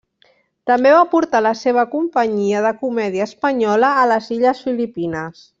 També 0.69 0.93
va 0.95 1.03
portar 1.11 1.41
la 1.47 1.51
seva 1.59 1.83
companyia 1.91 2.63
de 2.69 2.73
comèdia 2.81 3.29
espanyola 3.31 3.95
a 4.07 4.11
les 4.15 4.35
illes 4.39 4.69
Filipines. 4.69 5.49